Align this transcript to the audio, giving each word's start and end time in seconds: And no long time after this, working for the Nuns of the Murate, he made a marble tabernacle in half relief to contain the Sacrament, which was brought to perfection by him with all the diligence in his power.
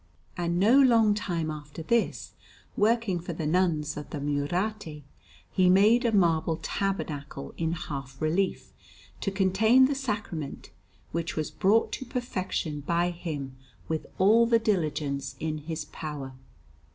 And 0.35 0.59
no 0.59 0.79
long 0.81 1.13
time 1.13 1.51
after 1.51 1.83
this, 1.83 2.33
working 2.75 3.19
for 3.19 3.33
the 3.33 3.45
Nuns 3.45 3.95
of 3.95 4.09
the 4.09 4.19
Murate, 4.19 5.03
he 5.51 5.69
made 5.69 6.05
a 6.05 6.11
marble 6.11 6.57
tabernacle 6.57 7.53
in 7.55 7.73
half 7.73 8.19
relief 8.19 8.73
to 9.19 9.29
contain 9.29 9.85
the 9.85 9.93
Sacrament, 9.93 10.71
which 11.11 11.35
was 11.35 11.51
brought 11.51 11.91
to 11.91 12.05
perfection 12.05 12.79
by 12.81 13.11
him 13.11 13.55
with 13.87 14.07
all 14.17 14.47
the 14.47 14.57
diligence 14.57 15.35
in 15.39 15.59
his 15.59 15.85
power. 15.85 16.33